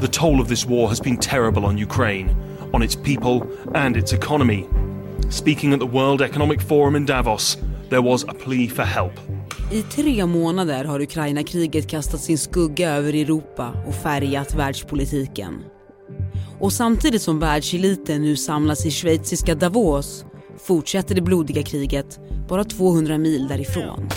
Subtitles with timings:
[0.00, 2.30] The toll of this war has been terrible on Ukraine,
[2.72, 3.42] on its people
[3.74, 4.68] and its economy.
[5.30, 7.58] Speaking at the World Economic Forum in Davos,
[7.88, 9.12] there was a plea for help.
[9.72, 15.64] I tre månader har Ukraina-kriget kastat sin skugga över Europa och färgat världspolitiken.
[16.60, 20.24] Och samtidigt som världseliten nu samlas i schweiziska Davos
[20.58, 24.08] fortsätter det blodiga kriget bara 200 mil därifrån.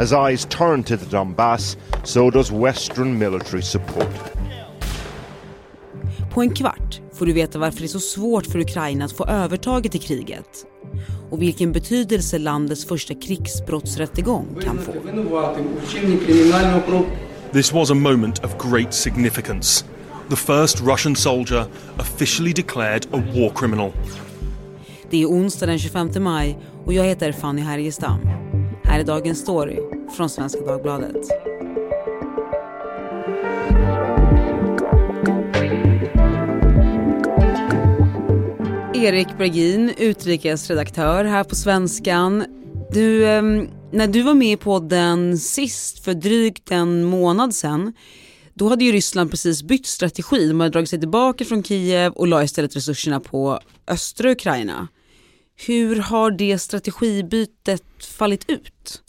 [0.00, 4.33] As eyes turn to the Donbass, so does Western military support.
[6.34, 9.24] På en kvart får du veta varför det är så svårt för Ukraina att få
[9.24, 10.66] övertaget i kriget
[11.30, 14.92] och vilken betydelse landets första krigsbrottsrättegång kan få.
[17.52, 19.84] This was a moment of great significance.
[20.30, 21.64] The first Russian soldier
[21.98, 23.92] officially declared a war criminal.
[25.10, 28.20] Det är onsdag den 25 maj och jag heter Fanny Härgestam.
[28.84, 29.78] Här är dagens story
[30.16, 31.53] från Svenska Dagbladet.
[39.04, 42.44] Erik Bergin, utrikesredaktör här på Svenskan.
[42.90, 47.92] Du, ehm, när du var med i podden sist för drygt en månad sedan
[48.54, 50.48] då hade ju Ryssland precis bytt strategi.
[50.48, 54.88] De hade dragit sig tillbaka från Kiev och la istället resurserna på östra Ukraina.
[55.66, 57.82] Hur har det strategibytet
[58.18, 59.02] fallit ut?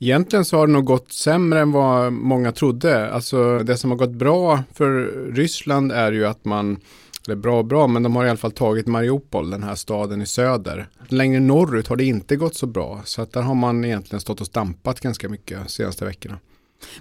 [0.00, 3.10] Egentligen så har det nog gått sämre än vad många trodde.
[3.12, 4.90] Alltså det som har gått bra för
[5.34, 6.80] Ryssland är ju att man
[7.28, 10.26] eller bra bra, men de har i alla fall tagit Mariupol, den här staden i
[10.26, 10.88] söder.
[11.08, 14.40] Längre norrut har det inte gått så bra, så att där har man egentligen stått
[14.40, 16.38] och stampat ganska mycket de senaste veckorna.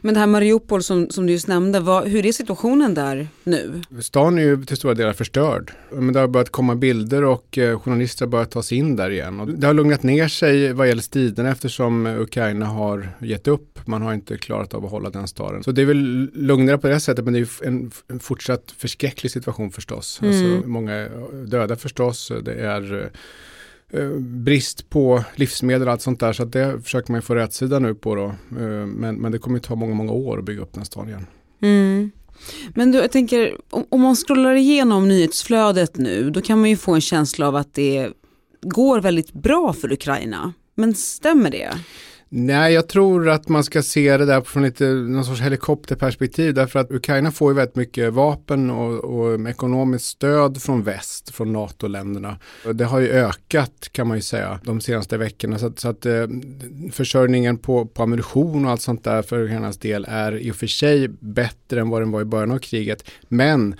[0.01, 3.81] Men det här Mariupol som, som du just nämnde, vad, hur är situationen där nu?
[4.01, 5.71] Stan är ju till stora delar förstörd.
[5.91, 9.09] Men det har börjat komma bilder och eh, journalister har börjat ta sig in där
[9.09, 9.39] igen.
[9.39, 13.79] Och det har lugnat ner sig vad gäller striderna eftersom Ukraina har gett upp.
[13.87, 15.63] Man har inte klarat av att hålla den staden.
[15.63, 19.71] Så det är väl lugnare på det sättet men det är en, fortsatt förskräcklig situation
[19.71, 20.19] förstås.
[20.21, 20.33] Mm.
[20.33, 21.09] Alltså, många
[21.47, 22.31] döda förstås.
[22.43, 23.09] Det är Eh,
[23.93, 26.33] Eh, brist på livsmedel och allt sånt där.
[26.33, 28.25] Så att det försöker man ju få rätsida nu på då.
[28.25, 31.07] Eh, men, men det kommer ju ta många, många år att bygga upp den stan
[31.07, 31.25] igen.
[31.61, 32.11] Mm.
[32.75, 36.77] Men du, jag tänker, om, om man scrollar igenom nyhetsflödet nu, då kan man ju
[36.77, 38.09] få en känsla av att det
[38.61, 40.53] går väldigt bra för Ukraina.
[40.75, 41.69] Men stämmer det?
[42.29, 46.79] Nej, jag tror att man ska se det där från lite någon sorts helikopterperspektiv därför
[46.79, 52.39] att Ukraina får ju väldigt mycket vapen och, och ekonomiskt stöd från väst, från NATO-länderna.
[52.73, 56.05] Det har ju ökat kan man ju säga de senaste veckorna så att, så att
[56.05, 56.27] eh,
[56.91, 60.67] försörjningen på, på ammunition och allt sånt där för Ukrainas del är i och för
[60.67, 63.03] sig bättre än vad den var i början av kriget.
[63.27, 63.75] Men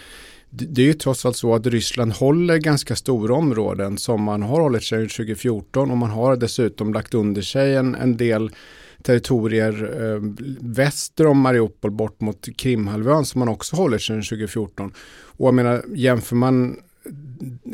[0.66, 4.62] det är ju trots allt så att Ryssland håller ganska stora områden som man har
[4.62, 8.52] hållit sedan 2014 och man har dessutom lagt under sig en, en del
[9.04, 10.22] territorier eh,
[10.60, 14.94] väster om Mariupol bort mot Krimhalvön som man också håller sedan 2014.
[15.24, 16.78] Och jag menar, jämför man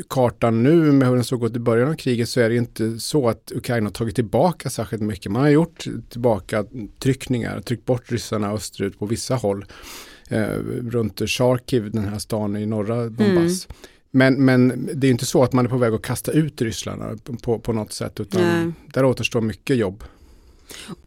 [0.09, 2.99] kartan nu med hur den såg ut i början av kriget så är det inte
[2.99, 5.31] så att Ukraina har tagit tillbaka särskilt mycket.
[5.31, 6.65] Man har gjort tillbaka
[6.99, 9.65] tryckningar, tryckt bort ryssarna österut på vissa håll
[10.29, 10.57] eh,
[10.91, 13.67] runt Charkiv, den här stan i norra Donbass.
[13.67, 13.77] Mm.
[14.15, 17.23] Men, men det är inte så att man är på väg att kasta ut Ryssland
[17.41, 18.73] på, på något sätt utan Nej.
[18.93, 20.03] där återstår mycket jobb.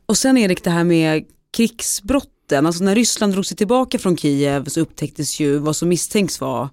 [0.07, 1.25] Och sen Erik det här med
[1.57, 6.41] krigsbrotten, alltså när Ryssland drog sig tillbaka från Kiev så upptäcktes ju vad som misstänks
[6.41, 6.71] vara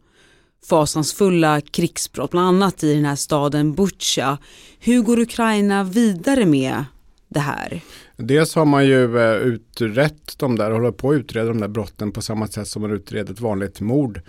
[0.69, 4.37] fasansfulla krigsbrott, bland annat i den här staden Butja.
[4.79, 6.85] Hur går Ukraina vidare med
[7.29, 7.81] det här?
[8.17, 12.11] Dels har man ju eh, utrett de där, håller på att utreda de där brotten
[12.11, 14.21] på samma sätt som man utreder ett vanligt mord.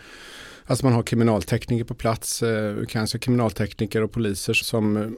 [0.66, 5.08] Alltså man har kriminaltekniker på plats, ukrainska kanske kriminaltekniker och poliser som eh,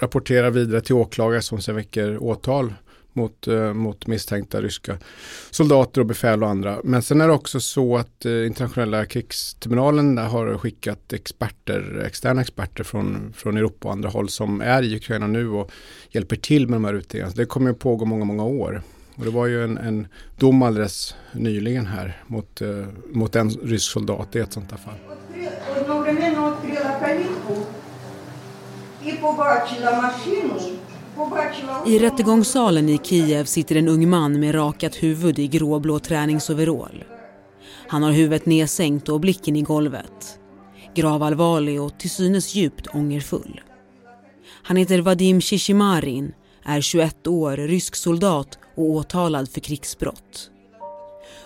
[0.00, 2.74] rapporterar vidare till åklagare som sen väcker åtal
[3.12, 4.98] mot, mot misstänkta ryska
[5.50, 6.78] soldater och befäl och andra.
[6.84, 13.32] Men sen är det också så att internationella krigstribunalen har skickat experter, externa experter från,
[13.36, 15.70] från Europa och andra håll som är i Ukraina nu och
[16.10, 17.34] hjälper till med de här utredningarna.
[17.36, 18.82] Det kommer att pågå många, många år.
[19.18, 20.06] Och det var ju en, en
[20.38, 24.94] dom alldeles nyligen här mot, eh, mot en rysk soldat i ett sånt här fall.
[31.86, 37.04] I rättegångssalen i Kiev sitter en ung man med rakat huvud i gråblå träningsoverall.
[37.88, 40.38] Han har huvudet nedsänkt och blicken i golvet.
[40.94, 43.60] Gravallvarlig och till synes djupt ångerfull.
[44.62, 46.32] Han heter Vadim Shishimarin,
[46.64, 50.50] är 21 år, rysk soldat och åtalad för krigsbrott.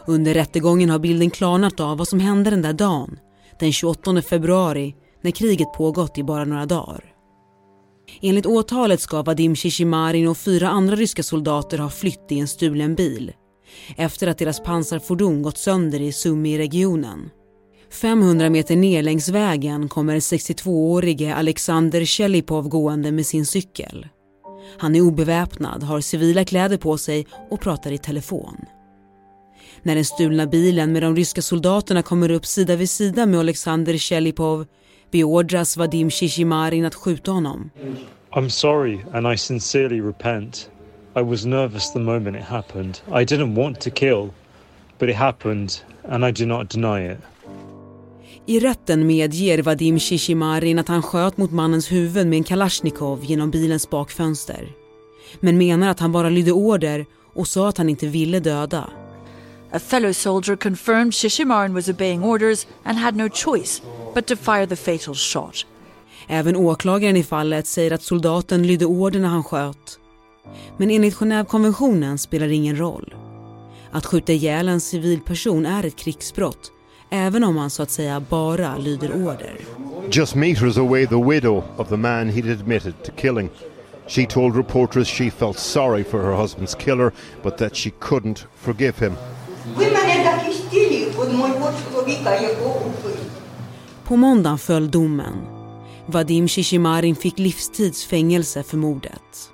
[0.06, 3.18] Under rättegången har bilden klarnat av vad som hände den där dagen,
[3.60, 7.11] den 28 februari, när kriget pågått i bara några dagar.
[8.20, 12.94] Enligt åtalet ska Vadim Shishimarin och fyra andra ryska soldater ha flytt i en stulen
[12.94, 13.32] bil
[13.96, 17.30] efter att deras pansarfordon gått sönder i Sumi-regionen.
[17.90, 24.08] 500 meter ner längs vägen kommer 62-årige Alexander Shelipov gående med sin cykel.
[24.78, 28.56] Han är obeväpnad, har civila kläder på sig och pratar i telefon.
[29.82, 33.98] När den stulna bilen med de ryska soldaterna kommer upp sida vid sida med Alexander
[33.98, 34.66] Shelipov
[35.12, 37.70] beordras Vadim Shishimarin att skjuta honom.
[38.30, 40.70] I'm sorry and I sincerely repent.
[41.16, 42.94] I was nervous the moment it happened.
[43.08, 44.30] I didn't want to kill,
[44.98, 45.72] but it happened
[46.08, 47.18] and I do not deny it.
[48.46, 53.50] I rätten medger Vadim Shishimarin att han sköt mot mannens huvud med en kalasjnikov genom
[53.50, 54.68] bilens bakfönster.
[55.40, 58.90] Men menar att han bara lydde order och sa att han inte ville döda.
[59.72, 63.82] A fellow soldier confirmed Shishimarin was obeying orders and had no choice
[64.14, 65.66] but to fire the fatal shot.
[66.28, 69.98] Även åklagaren i fallet säger att soldaten lydde order när han sköt.
[70.76, 73.14] Men enligt Genèvekonventionen spelar det ingen roll.
[73.90, 76.72] Att skjuta ihjäl en civilperson är ett krigsbrott
[77.12, 79.56] även om han så att säga bara lyder order.
[80.10, 83.50] Just meters away the widow of the man he'd admitted to killing.
[84.06, 89.06] She told reporters she felt sorry for her husband's killer but that she couldn't forgive
[89.06, 89.12] him.
[94.04, 95.34] På måndagen föll domen.
[96.06, 99.50] Vadim Shishimarin fick livstidsfängelse för mordet.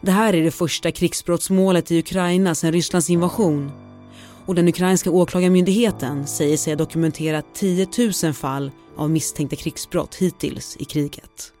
[0.00, 3.70] Det här är det första krigsbrottsmålet i Ukraina sedan Rysslands invasion
[4.46, 7.86] och den ukrainska åklagarmyndigheten säger sig ha dokumenterat 10
[8.22, 11.52] 000 fall av misstänkta krigsbrott hittills i kriget.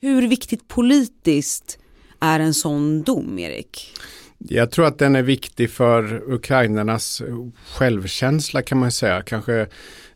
[0.00, 1.78] Hur viktigt politiskt
[2.20, 3.92] är en sån dom, Erik?
[4.38, 7.22] Jag tror att den är viktig för ukrainarnas
[7.66, 9.22] självkänsla kan man säga.
[9.22, 9.66] Kanske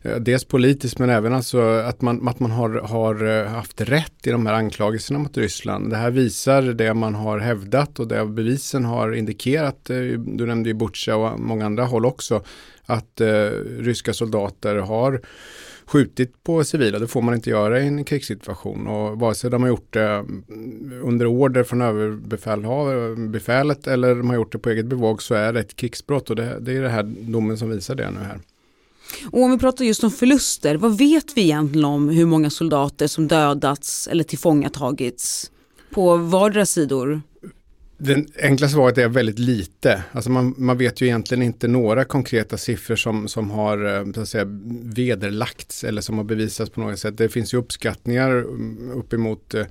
[0.01, 4.27] eh, dels politiskt men även alltså att man, att man har, har eh, haft rätt
[4.27, 5.89] i de här anklagelserna mot Ryssland.
[5.89, 9.89] Det här visar det man har hävdat och det bevisen har indikerat.
[9.89, 12.43] Eh, du nämnde ju Butja och många andra håll också.
[12.85, 13.49] Att eh,
[13.79, 15.21] ryska soldater har
[15.91, 16.99] skjutit på civila.
[16.99, 18.87] Det får man inte göra i en krigssituation.
[18.87, 20.25] Och vare sig de har gjort det
[21.03, 25.59] under order från överbefälet eller de har gjort det på eget bevåg så är det
[25.59, 26.29] ett krigsbrott.
[26.29, 28.39] Och det, det är det här domen som visar det nu här.
[29.31, 33.07] Och om vi pratar just om förluster, vad vet vi egentligen om hur många soldater
[33.07, 35.51] som dödats eller tillfångatagits
[35.93, 37.21] på vardera sidor?
[38.03, 40.03] Det enkla svaret är väldigt lite.
[40.11, 44.21] Alltså man, man vet ju egentligen inte några konkreta siffror som, som har eh, så
[44.21, 44.45] att säga,
[44.83, 47.17] vederlagts eller som har bevisats på något sätt.
[47.17, 49.65] Det finns ju uppskattningar mm, uppemot eh,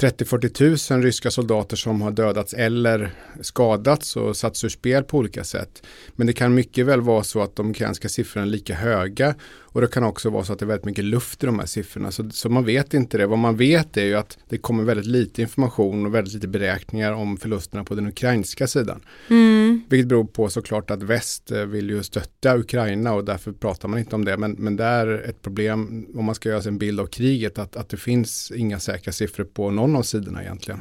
[0.00, 5.44] 30-40 000 ryska soldater som har dödats eller skadats och satts ur spel på olika
[5.44, 5.82] sätt.
[6.16, 9.34] Men det kan mycket väl vara så att de ukrainska siffrorna är lika höga
[9.78, 11.66] och det kan också vara så att det är väldigt mycket luft i de här
[11.66, 12.10] siffrorna.
[12.10, 13.26] Så, så man vet inte det.
[13.26, 17.12] Vad man vet är ju att det kommer väldigt lite information och väldigt lite beräkningar
[17.12, 19.00] om förlusterna på den ukrainska sidan.
[19.30, 19.82] Mm.
[19.88, 23.98] Vilket beror på såklart att väst eh, vill ju stötta Ukraina och därför pratar man
[23.98, 24.36] inte om det.
[24.36, 27.58] Men, men det är ett problem om man ska göra sig en bild av kriget
[27.58, 30.80] att, att det finns inga säkra siffror på någon av sidorna egentligen.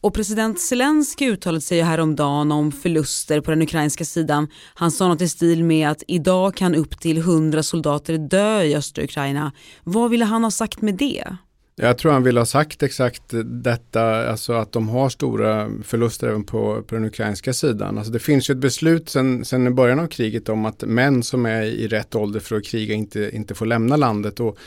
[0.00, 4.48] Och president Zelensky uttalade sig häromdagen om förluster på den ukrainska sidan.
[4.74, 8.76] Han sa något i stil med att idag kan upp till 100 soldater dö i
[8.76, 9.52] östra Ukraina.
[9.84, 11.36] Vad ville han ha sagt med det?
[11.78, 16.44] Jag tror han vill ha sagt exakt detta, alltså att de har stora förluster även
[16.44, 17.98] på, på den ukrainska sidan.
[17.98, 21.46] Alltså det finns ju ett beslut sedan, sedan början av kriget om att män som
[21.46, 24.40] är i rätt ålder för att kriga inte, inte får lämna landet.
[24.40, 24.58] Och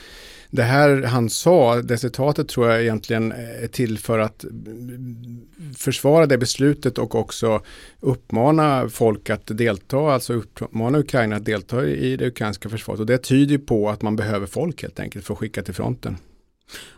[0.52, 5.42] det här han sa, det citatet tror jag egentligen eh, är till för att mm,
[5.78, 7.62] försvara det beslutet och också
[8.00, 13.00] uppmana folk att delta, alltså uppmana Ukraina att delta i det ukrainska försvaret.
[13.00, 16.18] Och det tyder på att man behöver folk helt enkelt för att skicka till fronten.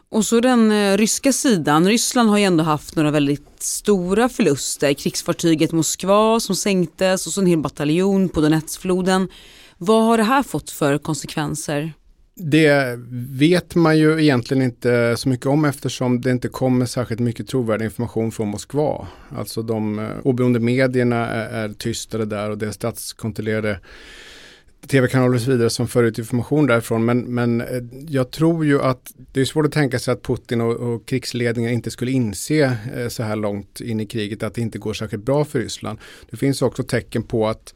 [0.09, 1.87] Och så den eh, ryska sidan.
[1.87, 4.93] Ryssland har ju ändå haft några väldigt stora förluster.
[4.93, 9.27] Krigsfartyget Moskva som sänktes och så en hel bataljon på Donetsfloden.
[9.77, 11.93] Vad har det här fått för konsekvenser?
[12.43, 17.47] Det vet man ju egentligen inte så mycket om eftersom det inte kommer särskilt mycket
[17.47, 19.07] trovärdig information från Moskva.
[19.29, 23.79] Alltså de eh, oberoende medierna är, är där och det är statskontrollerade
[24.87, 27.05] tv-kanaler och så vidare som för ut information därifrån.
[27.05, 27.67] Men, men eh,
[28.07, 31.71] jag tror ju att det är svårt att tänka sig att Putin och, och krigsledningen
[31.71, 35.23] inte skulle inse eh, så här långt in i kriget att det inte går särskilt
[35.23, 35.99] bra för Ryssland.
[36.29, 37.73] Det finns också tecken på att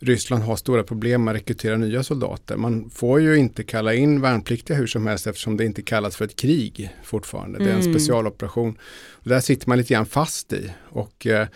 [0.00, 2.56] Ryssland har stora problem med att rekrytera nya soldater.
[2.56, 6.24] Man får ju inte kalla in värnpliktiga hur som helst eftersom det inte kallas för
[6.24, 7.58] ett krig fortfarande.
[7.58, 7.92] Det är en mm.
[7.92, 8.78] specialoperation.
[9.10, 10.70] Och där sitter man lite grann fast i.
[10.88, 11.46] Och eh,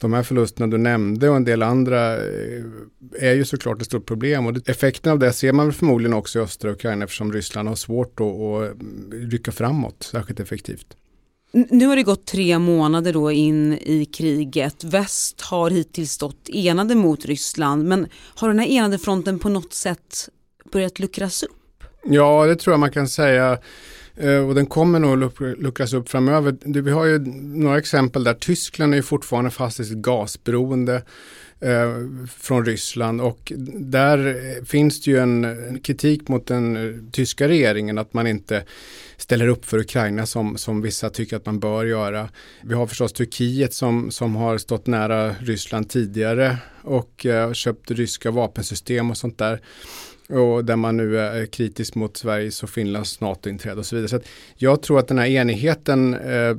[0.00, 2.64] de här förlusterna du nämnde och en del andra eh,
[3.18, 4.46] är ju såklart ett stort problem.
[4.46, 8.20] Och effekten av det ser man förmodligen också i östra Ukraina eftersom Ryssland har svårt
[8.20, 8.76] att
[9.12, 10.96] rycka framåt särskilt effektivt.
[11.52, 14.84] Nu har det gått tre månader då in i kriget.
[14.84, 19.72] Väst har hittills stått enade mot Ryssland men har den här enade fronten på något
[19.72, 20.28] sätt
[20.72, 21.84] börjat luckras upp?
[22.04, 23.58] Ja, det tror jag man kan säga.
[24.16, 26.56] Eh, och den kommer nog luckras upp framöver.
[26.82, 31.02] Vi har ju några exempel där Tyskland är fortfarande fast i sitt gasberoende
[31.60, 31.96] eh,
[32.36, 38.14] från Ryssland och där finns det ju en kritik mot den eh, tyska regeringen att
[38.14, 38.64] man inte
[39.16, 42.28] ställer upp för Ukraina som, som vissa tycker att man bör göra.
[42.62, 48.30] Vi har förstås Turkiet som, som har stått nära Ryssland tidigare och eh, köpt ryska
[48.30, 49.60] vapensystem och sånt där
[50.28, 54.08] och där man nu är kritisk mot Sveriges och Finlands NATO-inträde och så vidare.
[54.08, 54.20] Så
[54.56, 56.56] jag tror att den här enigheten eh,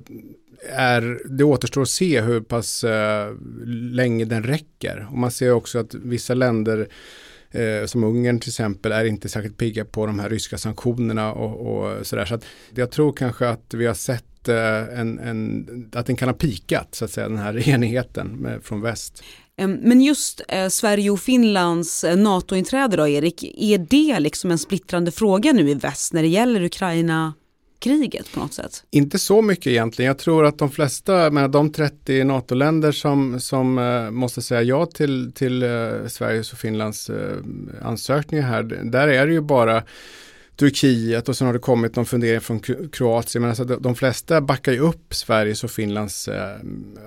[0.69, 3.33] är, det återstår att se hur pass eh,
[3.91, 5.07] länge den räcker.
[5.11, 6.87] Och man ser också att vissa länder
[7.51, 11.77] eh, som Ungern till exempel är inte särskilt pigga på de här ryska sanktionerna och,
[11.77, 12.25] och sådär.
[12.25, 16.29] Så att jag tror kanske att vi har sett eh, en, en, att den kan
[16.29, 19.23] ha pikat, så att säga, den här enigheten med, från väst.
[19.67, 25.11] Men just eh, Sverige och Finlands eh, NATO-inträde då, Erik, är det liksom en splittrande
[25.11, 27.33] fråga nu i väst när det gäller Ukraina?
[27.79, 28.83] Kriget på något sätt?
[28.91, 30.07] Inte så mycket egentligen.
[30.07, 34.85] Jag tror att de flesta, men de 30 NATO-länder som, som eh, måste säga ja
[34.85, 37.37] till, till eh, Sveriges och Finlands eh,
[37.81, 39.83] ansökningar här, där är det ju bara
[40.59, 42.59] Turkiet och sen har det kommit någon fundering från
[42.91, 43.41] Kroatien.
[43.41, 46.57] Men alltså de flesta backar ju upp Sveriges och Finlands eh,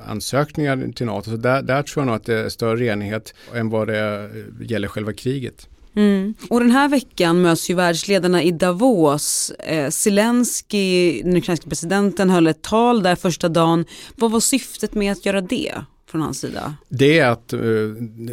[0.07, 1.31] ansökningar till NATO.
[1.31, 4.89] Så där, där tror jag nog att det är större enighet än vad det gäller
[4.89, 5.69] själva kriget.
[5.97, 6.35] Mm.
[6.51, 9.51] Och den här veckan möts ju världsledarna i Davos.
[9.51, 13.85] Eh, Zelensky, den ukrainska presidenten, höll ett tal där första dagen.
[14.17, 15.75] Vad var syftet med att göra det?
[16.13, 16.75] från hans sida?
[16.89, 17.61] Det är, att, eh,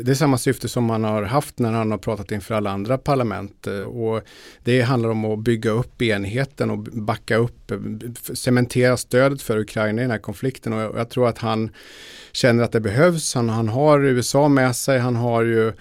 [0.03, 2.97] det är samma syfte som han har haft när han har pratat inför alla andra
[2.97, 3.67] parlament.
[3.67, 4.21] Eh, och
[4.63, 7.77] det handlar om att bygga upp enheten och backa upp, eh,
[8.33, 10.73] cementera stödet för Ukraina i den här konflikten.
[10.73, 11.69] Och jag tror att han
[12.31, 13.35] känner att det behövs.
[13.35, 15.73] Han, han har USA med sig, han har ju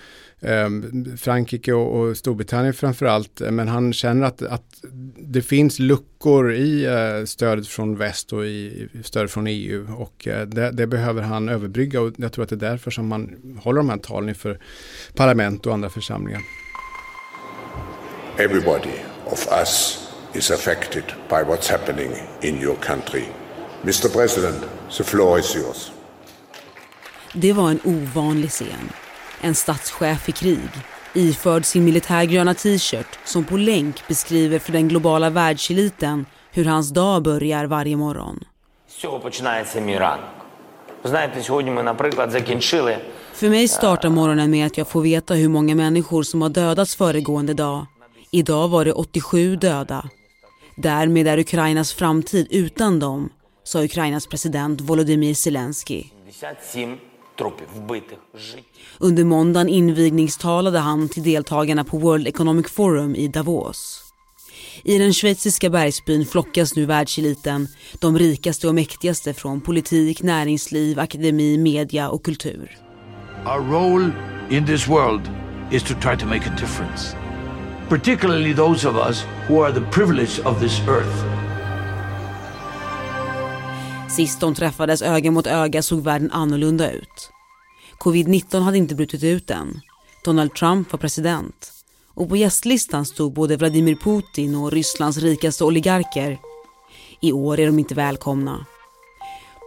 [1.19, 3.41] Frankrike och, och Storbritannien framförallt.
[3.51, 4.85] Men han känner att, att
[5.17, 9.95] det finns luckor i eh, stödet från väst och i stödet från EU.
[9.95, 13.07] Och eh, det, det, behöver han överbrygga och jag tror att det är därför som
[13.07, 14.59] man håller de här talen inför
[15.15, 16.41] parlament och andra församlingar.
[18.39, 22.11] Everybody of us is affected by what's happening
[22.43, 23.25] in your country.
[23.83, 24.65] Mr President,
[24.97, 25.91] the floor is yours.
[27.35, 28.91] Det var en ovanlig scen
[29.41, 30.71] en statschef i krig,
[31.15, 37.23] iförd sin militärgröna t-shirt som på länk beskriver för den globala världseliten hur hans dag
[37.23, 38.45] börjar varje morgon.
[43.33, 46.97] För mig startar morgonen med att jag får veta hur många människor som har dödats
[46.97, 47.87] föregående dag.
[48.31, 50.09] Idag var det 87 döda.
[50.77, 53.31] Därmed är Ukrainas framtid utan dem,
[53.65, 56.05] sa Ukrainas president Volodymyr Zelensky.
[58.99, 64.05] Under måndagen invigningstalade han till deltagarna på World Economic Forum i Davos.
[64.83, 67.69] I den schweiziska bergsbyn flockas nu världseliten,
[67.99, 72.77] de rikaste och mäktigaste från politik, näringsliv, akademi, media och kultur.
[73.47, 74.11] Our role
[74.51, 75.31] in this world
[75.71, 77.17] is to try to make a difference.
[77.89, 81.28] Particularly those of us who are the privileged of this earth.
[84.09, 87.31] Sist de träffades öga mot öga såg världen annorlunda ut.
[87.99, 89.81] Covid-19 hade inte brutit ut än.
[90.25, 91.73] Donald Trump var president.
[92.15, 96.39] Och på gästlistan stod både Vladimir Putin och Rysslands rikaste oligarker.
[97.21, 98.67] I år är de inte välkomna.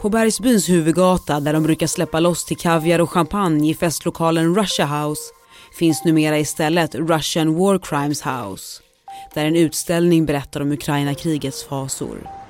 [0.01, 4.85] På Bergsbyns huvudgata där de brukar släppa loss till kaviar och champagne i festlokalen Russia
[4.85, 5.21] House
[5.79, 8.81] finns numera istället Russian War Crimes House
[9.33, 12.40] där en utställning berättar om Ukraina-krigets fasor.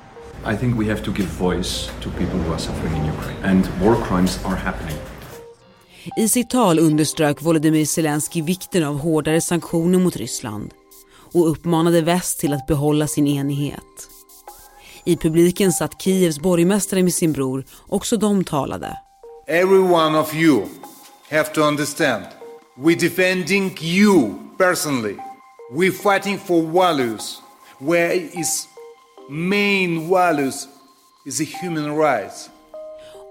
[0.45, 3.67] I think we have to give voice to people who are suffering in Ukraine and
[3.81, 4.97] war crimes are happening.
[6.17, 10.73] I sitt tal underströk Volodymyr Zelensky vikten av hårdare sanktioner mot Ryssland
[11.33, 14.09] och uppmanade väst till att behålla sin enighet.
[15.05, 18.97] I publiken satt Kievs borgmästare med sin bror, också de talade.
[19.47, 20.65] Every one of you
[21.29, 22.25] have to understand,
[22.77, 25.15] we defending you personally.
[25.73, 27.41] We fighting for values
[27.79, 28.67] where is
[29.31, 30.67] main values
[31.25, 32.49] is the human rights.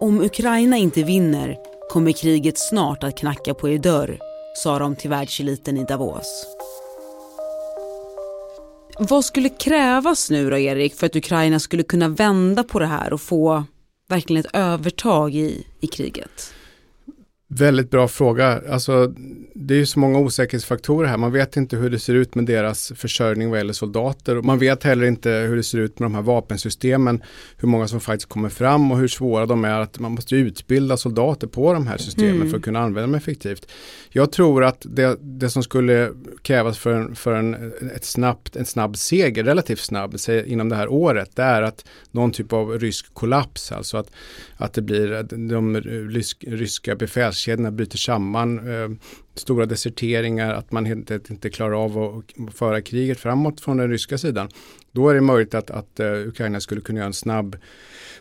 [0.01, 1.57] Om Ukraina inte vinner
[1.91, 4.19] kommer kriget snart att knacka på er dörr,
[4.57, 6.47] sa de till världseliten i Davos.
[8.99, 13.13] Vad skulle krävas nu då, Erik, för att Ukraina skulle kunna vända på det här
[13.13, 13.65] och få
[14.09, 16.55] verkligen ett övertag i, i kriget?
[17.53, 18.63] Väldigt bra fråga.
[18.71, 19.15] Alltså,
[19.55, 21.17] det är ju så många osäkerhetsfaktorer här.
[21.17, 24.35] Man vet inte hur det ser ut med deras försörjning vad gäller soldater.
[24.35, 27.23] Man vet heller inte hur det ser ut med de här vapensystemen.
[27.57, 29.81] Hur många som faktiskt kommer fram och hur svåra de är.
[29.81, 32.51] Att man måste utbilda soldater på de här systemen mm.
[32.51, 33.67] för att kunna använda dem effektivt.
[34.11, 36.11] Jag tror att det, det som skulle
[36.43, 40.17] krävas för, en, för en, ett snabbt, en snabb seger, relativt snabb,
[40.47, 44.11] inom det här året, det är att någon typ av rysk kollaps, alltså att,
[44.57, 45.81] att det blir de
[46.11, 46.97] rysk, ryska
[47.41, 48.91] befälskedjorna bryter samman, eh,
[49.35, 53.91] stora deserteringar, att man helt enkelt inte klarar av att föra kriget framåt från den
[53.91, 54.49] ryska sidan.
[54.93, 57.57] Då är det möjligt att, att uh, Ukraina skulle kunna göra en snabb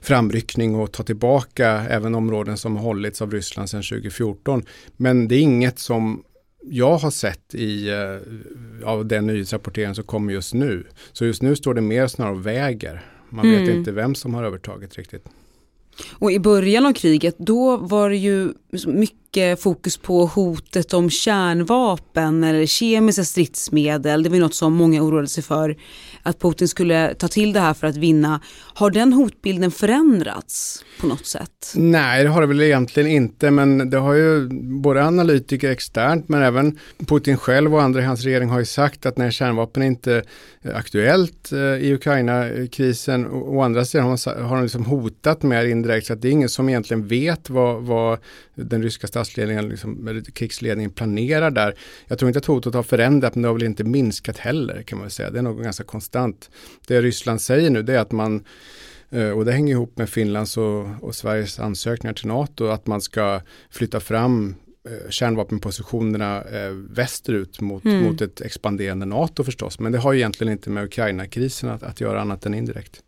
[0.02, 4.64] framryckning och ta tillbaka även områden som hållits av Ryssland sedan 2014.
[4.98, 6.24] Men det är inget som
[6.64, 10.84] jag har sett i, uh, av den nyhetsrapporteringen som kommer just nu.
[11.14, 13.02] Så just nu står det mer snarare och väger.
[13.30, 13.60] Man mm.
[13.60, 15.26] vet inte vem som har övertagit riktigt.
[16.12, 18.54] Och i början av kriget då var det ju
[18.88, 19.29] mycket
[19.60, 24.24] fokus på hotet om kärnvapen eller kemiska stridsmedel.
[24.24, 25.78] Det var något som många oroade sig för
[26.24, 28.42] att Putin skulle ta till det här för att vinna.
[28.74, 31.74] Har den hotbilden förändrats på något sätt?
[31.76, 34.50] Nej, det har det väl egentligen inte, men det har ju
[34.82, 39.06] både analytiker externt, men även Putin själv och andra i hans regering har ju sagt
[39.06, 40.24] att när kärnvapen inte
[40.62, 46.14] är aktuellt eh, i Ukraina-krisen, å andra sidan har han liksom hotat mer indirekt, så
[46.14, 48.20] att det är ingen som egentligen vet vad, vad
[48.64, 51.76] den ryska statsledningen, liksom, krigsledningen planerar där.
[52.08, 54.98] Jag tror inte att hotet har förändrat, men det har väl inte minskat heller kan
[54.98, 55.30] man väl säga.
[55.30, 56.50] Det är nog ganska konstant.
[56.88, 58.44] Det Ryssland säger nu det är att man
[59.10, 63.02] eh, och det hänger ihop med Finlands och, och Sveriges ansökningar till NATO, att man
[63.02, 64.56] ska flytta fram
[64.90, 68.04] eh, kärnvapenpositionerna eh, västerut mot, mm.
[68.04, 69.80] mot ett expanderande NATO förstås.
[69.80, 73.04] Men det har egentligen inte med Ukraina-krisen att, att göra annat än indirekt.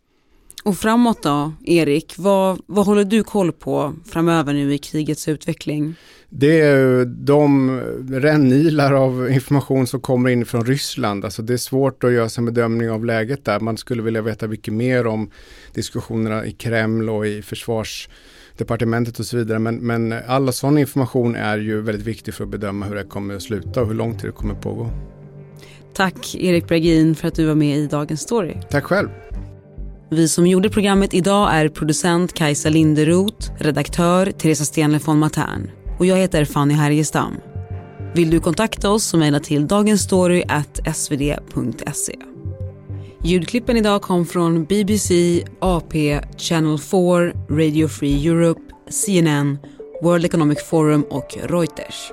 [0.62, 5.94] Och framåt då, Erik, vad, vad håller du koll på framöver nu i krigets utveckling?
[6.28, 7.70] Det är de
[8.10, 11.24] rännilar av information som kommer in från Ryssland.
[11.24, 13.60] Alltså det är svårt att göra en bedömning av läget där.
[13.60, 15.30] Man skulle vilja veta mycket mer om
[15.74, 19.58] diskussionerna i Kreml och i försvarsdepartementet och så vidare.
[19.58, 23.34] Men, men all sån information är ju väldigt viktig för att bedöma hur det kommer
[23.34, 24.90] att sluta och hur lång tid det kommer att pågå.
[25.94, 28.56] Tack Erik Bragin för att du var med i Dagens Story.
[28.70, 29.08] Tack själv.
[30.12, 36.06] Vi som gjorde programmet idag är producent Kajsa Linderoth, redaktör Teresa Stenle von Matern och
[36.06, 37.36] jag heter Fanny Härgestam.
[38.14, 42.18] Vill du kontakta oss så mejla till dagensstory.svd.se.
[43.24, 49.58] Ljudklippen idag kom från BBC, AP, Channel 4, Radio Free Europe, CNN,
[50.02, 52.12] World Economic Forum och Reuters.